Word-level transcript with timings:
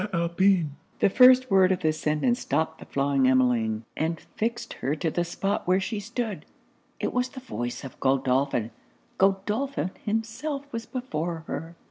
_'The 0.99 1.09
first 1.11 1.51
word 1.51 1.71
of 1.71 1.81
this 1.81 1.99
sentence 1.99 2.39
stopped 2.39 2.79
the 2.79 2.85
flying 2.85 3.27
Emmeline, 3.27 3.85
and 3.95 4.19
fixed 4.19 4.73
her 4.81 4.95
to 4.95 5.11
the 5.11 5.23
spot 5.23 5.67
where 5.67 5.79
she 5.79 5.99
stood. 5.99 6.43
It 6.99 7.13
was 7.13 7.29
the 7.29 7.39
voice 7.39 7.83
of 7.83 7.99
Godolphin 7.99 8.71
Godolphin 9.19 9.91
himself 10.03 10.65
was 10.73 10.87
before 10.87 11.43
her! 11.45 11.75